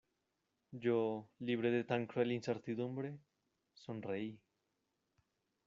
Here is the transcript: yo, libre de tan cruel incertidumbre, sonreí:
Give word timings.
yo, 0.71 1.29
libre 1.37 1.69
de 1.69 1.83
tan 1.83 2.07
cruel 2.07 2.31
incertidumbre, 2.31 3.19
sonreí: 3.75 4.39